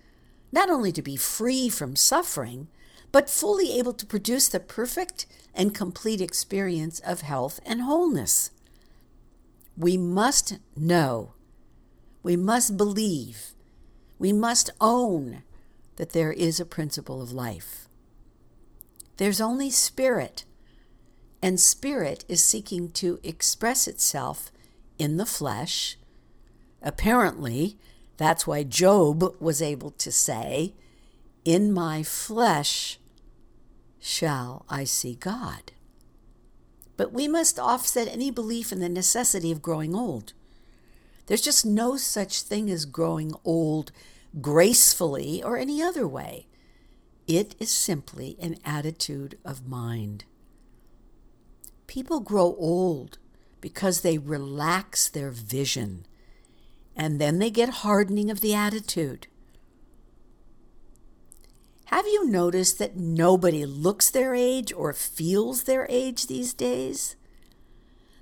not 0.51 0.69
only 0.69 0.90
to 0.90 1.01
be 1.01 1.14
free 1.14 1.69
from 1.69 1.95
suffering, 1.95 2.66
but 3.12 3.31
fully 3.31 3.79
able 3.79 3.93
to 3.93 4.07
produce 4.07 4.49
the 4.49 4.59
perfect 4.59 5.27
and 5.55 5.73
complete 5.73 6.21
experience 6.21 6.99
of 6.99 7.21
health 7.21 7.61
and 7.64 7.83
wholeness. 7.83 8.51
We 9.77 9.97
must 9.97 10.59
know, 10.77 11.35
we 12.25 12.35
must 12.35 12.77
believe 12.77 13.55
we 14.21 14.33
must 14.35 14.69
own 14.83 15.43
that 15.97 16.11
there 16.11 16.31
is 16.31 16.61
a 16.61 16.67
principle 16.67 17.23
of 17.23 17.33
life. 17.33 17.89
There's 19.17 19.41
only 19.41 19.71
spirit, 19.71 20.45
and 21.43 21.59
spirit 21.59 22.27
is 22.29 22.45
seeking 22.45 22.91
to 22.93 23.19
express 23.23 23.89
itself 23.89 24.53
in 24.99 25.17
the 25.17 25.25
flesh. 25.25 25.97
Apparently, 26.83 27.79
that's 28.19 28.47
why 28.47 28.63
Job 28.63 29.25
was 29.41 29.63
able 29.63 29.91
to 29.93 30.13
say, 30.13 30.75
In 31.47 31.73
my 31.73 32.03
flesh 32.03 32.99
shall 33.99 34.67
I 34.69 34.85
see 34.85 35.15
God. 35.15 35.73
But 36.99 37.11
we 37.11 37.27
must 37.27 37.59
offset 37.59 38.07
any 38.07 38.31
belief 38.31 38.71
in 38.71 38.81
the 38.81 38.91
necessity 38.91 39.51
of 39.51 39.63
growing 39.63 39.95
old. 39.95 40.35
There's 41.31 41.40
just 41.40 41.64
no 41.64 41.97
such 41.97 42.43
thing 42.43 42.69
as 42.73 42.85
growing 42.85 43.35
old 43.45 43.93
gracefully 44.40 45.40
or 45.40 45.57
any 45.57 45.81
other 45.81 46.05
way. 46.05 46.49
It 47.29 47.55
is 47.61 47.71
simply 47.71 48.37
an 48.40 48.57
attitude 48.64 49.38
of 49.45 49.69
mind. 49.69 50.25
People 51.87 52.19
grow 52.19 52.57
old 52.59 53.19
because 53.61 54.01
they 54.01 54.19
relax 54.19 55.09
their 55.09 55.31
vision, 55.31 56.05
and 56.97 57.21
then 57.21 57.38
they 57.38 57.51
get 57.51 57.85
hardening 57.87 58.29
of 58.29 58.40
the 58.40 58.55
attitude. 58.55 59.29
Have 61.85 62.07
you 62.09 62.29
noticed 62.29 62.81
that 62.81 62.97
nobody 62.97 63.64
looks 63.64 64.11
their 64.11 64.35
age 64.35 64.73
or 64.73 64.93
feels 64.93 65.62
their 65.62 65.87
age 65.88 66.27
these 66.27 66.53
days? 66.53 67.14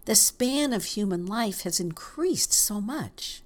The 0.08 0.14
span 0.14 0.72
of 0.72 0.86
human 0.86 1.26
life 1.26 1.64
has 1.64 1.80
increased 1.80 2.54
so 2.54 2.80
much. 2.80 3.42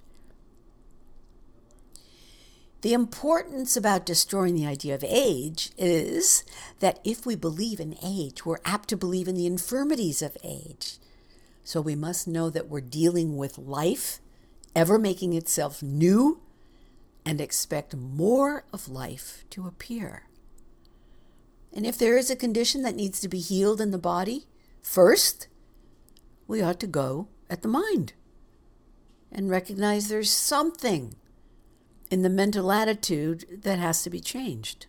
The 2.82 2.92
importance 2.92 3.76
about 3.76 4.06
destroying 4.06 4.54
the 4.54 4.68
idea 4.68 4.94
of 4.94 5.02
age 5.04 5.72
is 5.76 6.44
that 6.78 7.00
if 7.02 7.26
we 7.26 7.34
believe 7.34 7.80
in 7.80 7.96
age, 8.00 8.46
we're 8.46 8.60
apt 8.64 8.90
to 8.90 8.96
believe 8.96 9.26
in 9.26 9.34
the 9.34 9.44
infirmities 9.44 10.22
of 10.22 10.36
age. 10.44 10.98
So 11.64 11.80
we 11.80 11.96
must 11.96 12.28
know 12.28 12.48
that 12.50 12.68
we're 12.68 12.80
dealing 12.80 13.36
with 13.36 13.58
life, 13.58 14.20
ever 14.72 15.00
making 15.00 15.32
itself 15.32 15.82
new, 15.82 16.42
and 17.26 17.40
expect 17.40 17.96
more 17.96 18.62
of 18.72 18.88
life 18.88 19.44
to 19.50 19.66
appear. 19.66 20.28
And 21.72 21.84
if 21.84 21.98
there 21.98 22.16
is 22.16 22.30
a 22.30 22.36
condition 22.36 22.82
that 22.82 22.94
needs 22.94 23.18
to 23.18 23.28
be 23.28 23.40
healed 23.40 23.80
in 23.80 23.90
the 23.90 23.98
body, 23.98 24.46
first, 24.80 25.48
we 26.52 26.60
ought 26.60 26.78
to 26.78 26.86
go 26.86 27.28
at 27.48 27.62
the 27.62 27.68
mind 27.68 28.12
and 29.32 29.48
recognize 29.48 30.08
there's 30.08 30.30
something 30.30 31.14
in 32.10 32.20
the 32.20 32.28
mental 32.28 32.70
attitude 32.70 33.62
that 33.62 33.78
has 33.78 34.02
to 34.02 34.10
be 34.10 34.20
changed. 34.20 34.84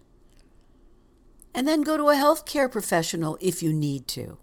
And 1.56 1.65
then 1.65 1.82
go 1.82 1.95
to 1.95 2.10
a 2.10 2.15
healthcare 2.15 2.69
professional 2.69 3.38
if 3.39 3.63
you 3.63 3.71
need 3.71 4.10
to. 4.10 4.39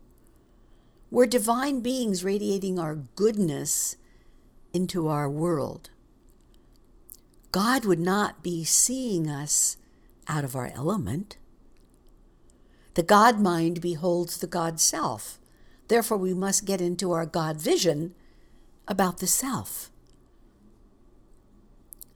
We're 1.11 1.27
divine 1.27 1.81
beings 1.83 2.25
radiating 2.25 2.79
our 2.79 2.95
goodness 2.95 3.97
into 4.73 5.07
our 5.07 5.29
world. 5.29 5.91
God 7.53 7.85
would 7.85 8.01
not 8.01 8.43
be 8.43 8.65
seeing 8.65 9.29
us 9.29 9.77
out 10.27 10.45
of 10.45 10.57
our 10.57 10.73
element. 10.75 11.37
The 12.95 13.03
God 13.03 13.39
mind 13.39 13.83
beholds 13.83 14.39
the 14.39 14.47
God 14.47 14.81
self. 14.81 15.40
Therefore, 15.91 16.19
we 16.19 16.35
must 16.35 16.67
get 16.67 16.81
into 16.81 17.11
our 17.11 17.27
God 17.27 17.61
vision 17.61 18.15
about 18.87 19.19
the 19.19 19.27
self. 19.27 19.91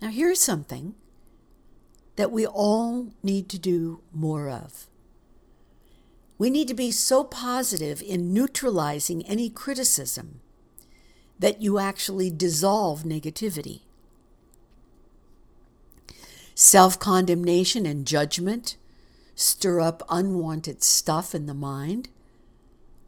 Now, 0.01 0.11
here's 0.11 0.39
something 0.39 0.95
that 2.15 2.31
we 2.31 2.47
all 2.47 3.09
need 3.25 3.49
to 3.49 3.59
do 3.59 4.01
more 4.13 4.49
of. 4.49 4.87
We 6.39 6.51
need 6.51 6.69
to 6.69 6.75
be 6.75 6.93
so 6.93 7.25
positive 7.25 8.01
in 8.01 8.33
neutralizing 8.33 9.27
any 9.27 9.51
criticism 9.51 10.41
that 11.41 11.61
you 11.61 11.81
actually 11.81 12.31
dissolve 12.31 13.03
negativity. 13.03 13.81
Self 16.55 17.01
condemnation 17.01 17.87
and 17.87 18.07
judgment 18.07 18.77
stir 19.35 19.81
up 19.81 20.05
unwanted 20.09 20.85
stuff 20.85 21.35
in 21.35 21.47
the 21.47 21.55
mind, 21.55 22.09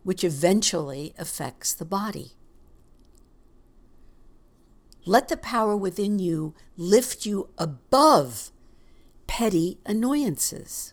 which 0.06 0.22
eventually 0.22 1.12
affects 1.18 1.74
the 1.74 1.84
body. 1.84 2.30
Let 5.04 5.26
the 5.26 5.36
power 5.36 5.76
within 5.76 6.20
you 6.20 6.54
lift 6.76 7.26
you 7.26 7.48
above 7.58 8.52
petty 9.26 9.80
annoyances. 9.84 10.92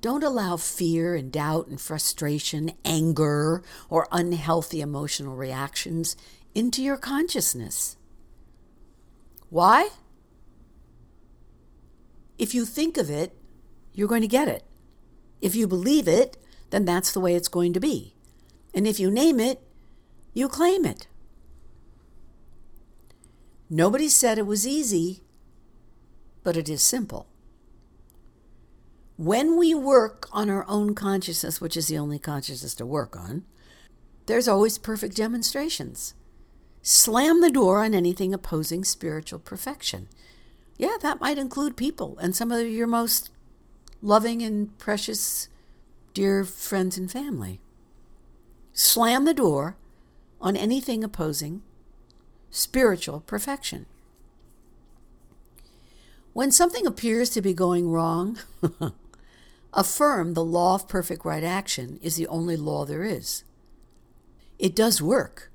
Don't 0.00 0.24
allow 0.24 0.56
fear 0.56 1.14
and 1.14 1.30
doubt 1.30 1.68
and 1.68 1.80
frustration, 1.80 2.72
anger, 2.84 3.62
or 3.88 4.08
unhealthy 4.10 4.80
emotional 4.80 5.36
reactions 5.36 6.16
into 6.56 6.82
your 6.82 6.96
consciousness. 6.96 7.96
Why? 9.48 9.90
If 12.36 12.52
you 12.52 12.64
think 12.64 12.96
of 12.96 13.10
it, 13.10 13.32
you're 13.92 14.08
going 14.08 14.22
to 14.22 14.26
get 14.26 14.48
it. 14.48 14.64
If 15.40 15.54
you 15.54 15.68
believe 15.68 16.08
it, 16.08 16.36
then 16.74 16.84
that's 16.84 17.12
the 17.12 17.20
way 17.20 17.36
it's 17.36 17.46
going 17.46 17.72
to 17.72 17.78
be. 17.78 18.16
And 18.74 18.84
if 18.84 18.98
you 18.98 19.08
name 19.08 19.38
it, 19.38 19.62
you 20.32 20.48
claim 20.48 20.84
it. 20.84 21.06
Nobody 23.70 24.08
said 24.08 24.38
it 24.38 24.46
was 24.46 24.66
easy, 24.66 25.22
but 26.42 26.56
it 26.56 26.68
is 26.68 26.82
simple. 26.82 27.28
When 29.16 29.56
we 29.56 29.72
work 29.72 30.28
on 30.32 30.50
our 30.50 30.66
own 30.66 30.96
consciousness, 30.96 31.60
which 31.60 31.76
is 31.76 31.86
the 31.86 31.98
only 31.98 32.18
consciousness 32.18 32.74
to 32.74 32.84
work 32.84 33.14
on, 33.16 33.44
there's 34.26 34.48
always 34.48 34.76
perfect 34.76 35.14
demonstrations. 35.14 36.14
Slam 36.82 37.40
the 37.40 37.52
door 37.52 37.84
on 37.84 37.94
anything 37.94 38.34
opposing 38.34 38.82
spiritual 38.82 39.38
perfection. 39.38 40.08
Yeah, 40.76 40.96
that 41.02 41.20
might 41.20 41.38
include 41.38 41.76
people 41.76 42.18
and 42.20 42.34
some 42.34 42.50
of 42.50 42.66
your 42.66 42.88
most 42.88 43.30
loving 44.02 44.42
and 44.42 44.76
precious, 44.76 45.48
dear 46.14 46.44
friends 46.44 46.96
and 46.96 47.10
family. 47.10 47.60
Slam 48.72 49.24
the 49.24 49.34
door 49.34 49.76
on 50.40 50.56
anything 50.56 51.04
opposing 51.04 51.62
spiritual 52.50 53.20
perfection. 53.20 53.84
When 56.32 56.52
something 56.52 56.86
appears 56.86 57.30
to 57.30 57.42
be 57.42 57.52
going 57.52 57.90
wrong, 57.90 58.38
affirm 59.72 60.34
the 60.34 60.44
law 60.44 60.76
of 60.76 60.88
perfect 60.88 61.24
right 61.24 61.42
action 61.42 61.98
is 62.00 62.14
the 62.14 62.28
only 62.28 62.56
law 62.56 62.84
there 62.84 63.02
is. 63.02 63.42
It 64.58 64.76
does 64.76 65.02
work. 65.02 65.50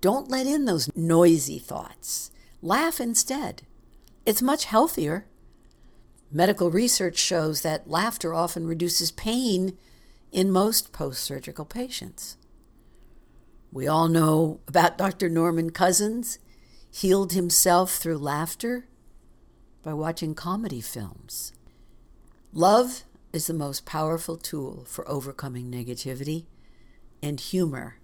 Don't 0.00 0.30
let 0.30 0.46
in 0.46 0.64
those 0.64 0.90
noisy 0.94 1.58
thoughts. 1.58 2.30
Laugh 2.62 3.00
instead. 3.00 3.62
It's 4.24 4.42
much 4.42 4.66
healthier. 4.66 5.26
Medical 6.36 6.68
research 6.68 7.16
shows 7.16 7.60
that 7.60 7.88
laughter 7.88 8.34
often 8.34 8.66
reduces 8.66 9.12
pain 9.12 9.78
in 10.32 10.50
most 10.50 10.92
post 10.92 11.22
surgical 11.22 11.64
patients. 11.64 12.36
We 13.70 13.86
all 13.86 14.08
know 14.08 14.58
about 14.66 14.98
Dr. 14.98 15.28
Norman 15.28 15.70
Cousins, 15.70 16.40
healed 16.90 17.34
himself 17.34 17.94
through 17.94 18.18
laughter 18.18 18.88
by 19.84 19.94
watching 19.94 20.34
comedy 20.34 20.80
films. 20.80 21.52
Love 22.52 23.04
is 23.32 23.46
the 23.46 23.54
most 23.54 23.86
powerful 23.86 24.36
tool 24.36 24.84
for 24.88 25.08
overcoming 25.08 25.70
negativity, 25.70 26.46
and 27.22 27.38
humor 27.38 27.98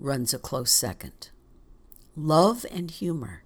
runs 0.00 0.34
a 0.34 0.38
close 0.40 0.72
second. 0.72 1.30
Love 2.16 2.66
and 2.72 2.90
humor. 2.90 3.44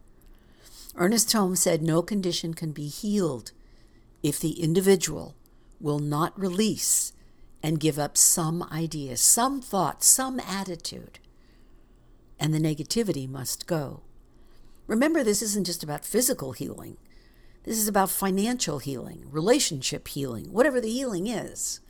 Ernest 0.95 1.31
Holmes 1.35 1.61
said 1.61 1.83
no 1.83 2.01
condition 2.01 2.55
can 2.55 2.73
be 2.73 2.89
healed 2.89 3.53
if 4.23 4.41
the 4.41 4.63
individual 4.63 5.35
will 5.81 5.99
not 5.99 6.39
release 6.39 7.13
and 7.63 7.81
give 7.81 7.99
up 7.99 8.17
some 8.17 8.63
idea, 8.65 9.17
some 9.17 9.61
thought, 9.61 10.03
some 10.03 10.41
attitude, 10.41 11.19
and 12.39 12.55
the 12.55 12.59
negativity 12.59 13.29
must 13.29 13.67
go. 13.67 14.03
Remember, 14.87 15.23
this 15.23 15.43
isn't 15.43 15.67
just 15.67 15.83
about 15.83 16.05
physical 16.05 16.53
healing. 16.53 16.97
This 17.65 17.79
is 17.79 17.89
about 17.89 18.11
financial 18.11 18.79
healing, 18.79 19.27
relationship 19.31 20.09
healing, 20.09 20.53
whatever 20.53 20.81
the 20.81 20.91
healing 20.91 21.27
is. 21.27 21.81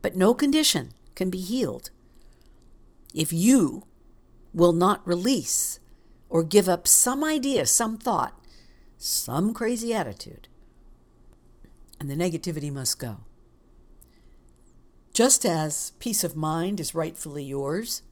But 0.00 0.16
no 0.16 0.34
condition 0.34 0.92
can 1.14 1.30
be 1.30 1.40
healed 1.40 1.90
if 3.14 3.32
you 3.32 3.84
will 4.52 4.72
not 4.72 5.06
release 5.06 5.78
or 6.28 6.42
give 6.42 6.68
up 6.68 6.88
some 6.88 7.22
idea, 7.22 7.66
some 7.66 7.98
thought, 7.98 8.38
some 8.96 9.52
crazy 9.52 9.92
attitude. 9.92 10.48
And 12.02 12.10
the 12.10 12.16
negativity 12.16 12.72
must 12.72 12.98
go. 12.98 13.18
Just 15.12 15.46
as 15.46 15.92
peace 16.00 16.24
of 16.24 16.34
mind 16.34 16.80
is 16.80 16.96
rightfully 16.96 17.44
yours, 17.44 18.02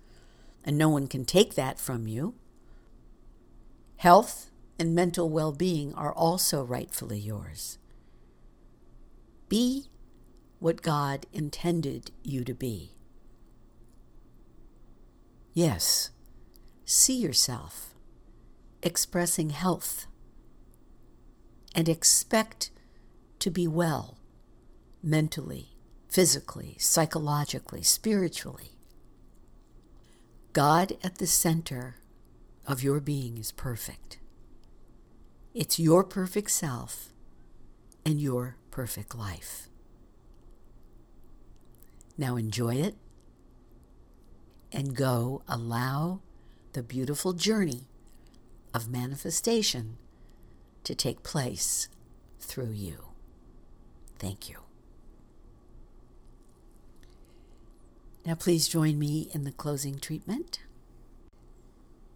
and 0.63 0.79
no 0.79 0.89
one 0.89 1.09
can 1.09 1.25
take 1.25 1.57
that 1.57 1.77
from 1.77 2.07
you, 2.07 2.37
health 3.97 4.53
and 4.79 4.95
mental 4.95 5.29
well 5.29 5.51
being 5.51 5.93
are 5.95 6.13
also 6.13 6.63
rightfully 6.63 7.19
yours. 7.19 7.79
Be 9.49 9.87
what 10.61 10.83
God 10.83 11.27
intended 11.33 12.13
you 12.23 12.45
to 12.45 12.55
be. 12.55 12.93
Yes, 15.53 16.11
see 16.85 17.17
yourself 17.17 17.93
expressing 18.85 19.51
health 19.51 20.07
and 21.75 21.89
expect 21.89 22.71
to 23.41 23.51
be 23.51 23.67
well 23.67 24.19
mentally, 25.03 25.71
physically, 26.09 26.77
psychologically, 26.79 27.83
spiritually. 27.83 28.77
God 30.53 30.97
at 31.03 31.19
the 31.19 31.27
center 31.27 31.97
of 32.67 32.83
your 32.83 33.01
being 33.01 33.39
is 33.39 33.53
perfect. 33.53 34.19
It's 35.55 35.79
your 35.79 36.05
perfect 36.05 36.51
self 36.51 37.11
and 38.05 38.21
your 38.21 38.57
perfect 38.71 39.15
life. 39.15 39.69
Now 42.17 42.37
enjoy 42.37 42.77
it 42.77 42.97
and 44.73 44.95
go 44.95 45.43
allow 45.49 46.21
the 46.73 46.83
beautiful 46.83 47.33
journey 47.33 47.89
of 48.73 48.89
manifestation 48.89 49.97
to 50.85 50.95
take 50.95 51.23
place 51.23 51.89
through 52.39 52.71
you. 52.71 53.10
Thank 54.21 54.49
you. 54.49 54.59
Now, 58.25 58.37
please 58.37 58.69
join 58.69 58.99
me 58.99 59.29
in 59.35 59.43
the 59.43 59.51
closing 59.51 59.99
treatment. 59.99 60.61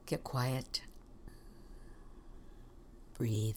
Get 0.06 0.22
quiet 0.22 0.82
breathe. 3.14 3.56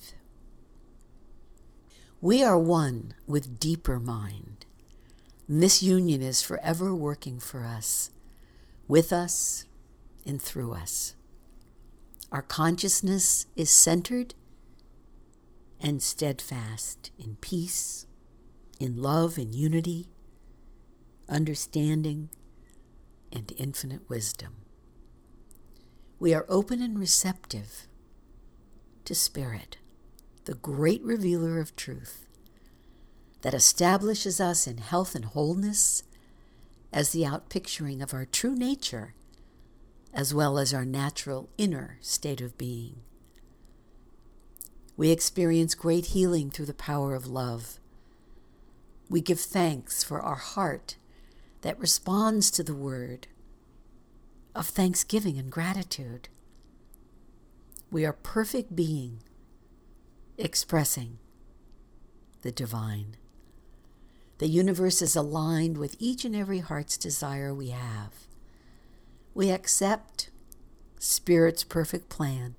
We 2.22 2.44
are 2.44 2.58
one 2.58 3.14
with 3.26 3.60
deeper 3.60 4.00
mind. 4.00 4.66
And 5.48 5.62
this 5.62 5.84
union 5.84 6.22
is 6.22 6.42
forever 6.42 6.94
working 6.96 7.40
for 7.40 7.64
us, 7.64 8.12
with 8.88 9.12
us, 9.12 9.66
and 10.26 10.42
through 10.42 10.74
us. 10.74 11.16
Our 12.32 12.42
consciousness 12.42 13.46
is 13.56 13.70
centered 13.70 14.36
and 15.80 16.02
steadfast 16.02 17.12
in 17.18 17.38
peace, 17.40 18.07
in 18.80 19.02
love 19.02 19.38
and 19.38 19.54
unity, 19.54 20.08
understanding, 21.30 22.30
and 23.32 23.52
infinite 23.58 24.10
wisdom. 24.10 24.56
We 26.20 26.34
are 26.34 26.46
open 26.50 26.82
and 26.82 26.98
receptive 26.98 27.88
to 29.06 29.14
Spirit, 29.14 29.78
the 30.46 30.56
great 30.56 31.04
revealer 31.04 31.60
of 31.60 31.76
truth, 31.76 32.26
that 33.42 33.54
establishes 33.54 34.42
us 34.42 34.66
in 34.68 34.78
health 34.78 35.16
and 35.16 35.26
wholeness 35.26 36.04
as 36.92 37.12
the 37.12 37.24
outpicturing 37.24 38.02
of 38.02 38.14
our 38.14 38.26
true 38.26 38.56
nature, 38.56 39.14
as 40.14 40.34
well 40.34 40.58
as 40.58 40.74
our 40.74 40.86
natural 40.86 41.50
inner 41.58 41.98
state 42.02 42.42
of 42.42 42.58
being. 42.58 43.02
We 44.96 45.12
experience 45.12 45.76
great 45.76 46.08
healing 46.08 46.50
through 46.50 46.66
the 46.66 46.74
power 46.74 47.14
of 47.14 47.28
love. 47.28 47.80
We 49.10 49.22
give 49.22 49.40
thanks 49.40 50.04
for 50.04 50.22
our 50.22 50.36
heart 50.36 50.98
that 51.62 51.80
responds 51.80 52.52
to 52.52 52.64
the 52.64 52.76
word 52.76 53.28
of 54.54 54.68
thanksgiving 54.68 55.38
and 55.38 55.52
gratitude. 55.52 56.30
We 57.90 58.06
are 58.06 58.14
perfect 58.14 58.76
being 58.76 59.20
expressing 60.38 61.20
the 62.42 62.52
divine. 62.52 63.16
The 64.40 64.48
universe 64.48 65.02
is 65.02 65.16
aligned 65.16 65.78
with 65.78 65.96
each 66.00 66.26
and 66.26 66.36
every 66.36 66.60
heart's 66.60 66.98
desire 66.98 67.54
we 67.54 67.70
have. 67.70 68.28
We 69.34 69.50
accept 69.50 70.30
Spirit's 71.00 71.64
perfect 71.64 72.10
plan 72.10 72.56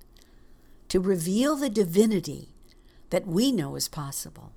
to 0.88 1.00
reveal 1.00 1.56
the 1.56 1.68
divinity 1.68 2.54
that 3.10 3.26
we 3.26 3.52
know 3.52 3.76
is 3.76 3.88
possible. 3.88 4.52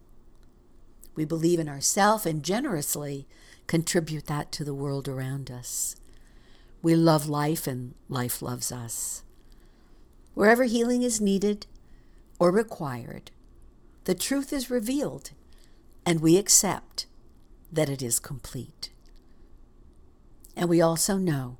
We 1.16 1.26
believe 1.26 1.60
in 1.60 1.70
ourselves 1.70 2.26
and 2.26 2.44
generously 2.44 3.28
contribute 3.68 4.28
that 4.28 4.52
to 4.54 4.64
the 4.64 4.74
world 4.74 5.08
around 5.08 5.52
us. 5.52 5.96
We 6.82 6.96
love 6.96 7.28
life 7.30 7.68
and 7.68 7.94
life 8.10 8.42
loves 8.42 8.72
us. 8.72 9.24
Wherever 10.34 10.64
healing 10.64 11.04
is 11.04 11.22
needed 11.22 11.68
or 12.40 12.52
required, 12.52 13.32
the 14.06 14.16
truth 14.16 14.52
is 14.52 14.70
revealed 14.70 15.32
and 16.06 16.20
we 16.20 16.38
accept 16.38 17.06
that 17.72 17.90
it 17.90 18.02
is 18.02 18.20
complete. 18.20 18.92
And 20.56 20.70
we 20.70 20.82
also 20.82 21.18
know 21.18 21.58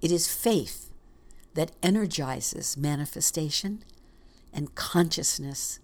it 0.00 0.12
is 0.12 0.32
faith 0.32 0.90
that 1.54 1.72
energizes 1.82 2.76
manifestation 2.76 3.84
and 4.52 4.74
consciousness 4.74 5.80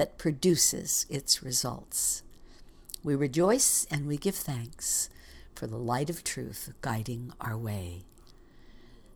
that 0.00 0.16
produces 0.16 1.04
its 1.10 1.42
results. 1.42 2.22
We 3.04 3.14
rejoice 3.14 3.86
and 3.90 4.06
we 4.06 4.16
give 4.16 4.34
thanks 4.34 5.10
for 5.54 5.66
the 5.66 5.76
light 5.76 6.08
of 6.08 6.24
truth 6.24 6.72
guiding 6.80 7.34
our 7.38 7.58
way. 7.58 8.06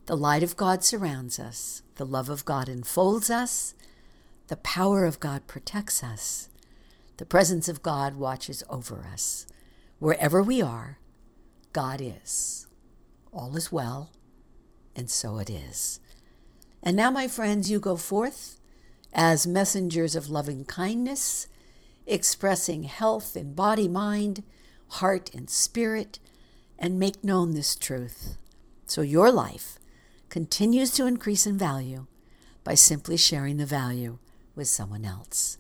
The 0.05 0.15
light 0.15 0.43
of 0.43 0.59
God 0.59 0.85
surrounds 0.85 1.39
us, 1.39 1.81
the 1.95 2.05
love 2.05 2.29
of 2.29 2.45
God 2.45 2.69
enfolds 2.69 3.31
us, 3.31 3.75
the 4.49 4.59
power 4.59 5.07
of 5.07 5.21
God 5.21 5.47
protects 5.47 6.05
us, 6.05 6.51
the 7.17 7.25
presence 7.25 7.67
of 7.67 7.83
God 7.83 8.17
watches 8.17 8.63
over 8.69 9.07
us. 9.11 9.47
Wherever 10.01 10.43
we 10.43 10.61
are, 10.61 10.99
God 11.73 12.03
is. 12.03 12.67
All 13.33 13.57
is 13.57 13.73
well, 13.73 14.11
and 14.95 15.09
so 15.09 15.39
it 15.39 15.49
is. 15.49 15.99
And 16.83 16.95
now, 16.95 17.11
my 17.11 17.27
friends, 17.27 17.71
you 17.71 17.81
go 17.81 17.97
forth 17.97 18.61
as 19.15 19.47
messengers 19.47 20.17
of 20.17 20.29
loving 20.29 20.65
kindness, 20.65 21.47
expressing 22.07 22.83
health 22.83 23.37
in 23.37 23.55
body, 23.55 23.89
mind, 23.89 24.43
heart, 24.89 25.33
and 25.35 25.49
spirit, 25.49 26.19
and 26.79 26.99
make 26.99 27.23
known 27.23 27.55
this 27.55 27.77
truth. 27.77 28.37
So 28.87 29.03
your 29.03 29.31
life 29.31 29.79
continues 30.29 30.91
to 30.93 31.07
increase 31.07 31.47
in 31.47 31.57
value 31.57 32.07
by 32.65 32.75
simply 32.75 33.17
sharing 33.17 33.57
the 33.57 33.67
value 33.67 34.19
with 34.55 34.69
someone 34.69 35.05
else. 35.05 35.59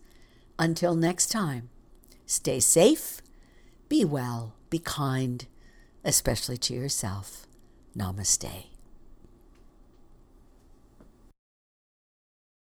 Until 0.58 0.94
next 0.94 1.30
time, 1.30 1.68
stay 2.26 2.60
safe, 2.60 3.20
be 3.88 4.04
well, 4.04 4.54
be 4.70 4.78
kind, 4.78 5.46
especially 6.04 6.56
to 6.58 6.74
yourself. 6.74 7.46
Namaste. 7.96 8.73